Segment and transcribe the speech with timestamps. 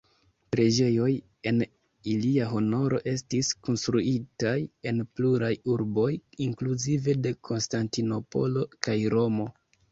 [0.53, 1.09] Preĝejoj
[1.51, 1.59] en
[2.13, 4.55] ilia honoro estis konstruitaj
[4.93, 6.09] en pluraj urboj,
[6.49, 9.51] inkluzive de Konstantinopolo kaj Romo.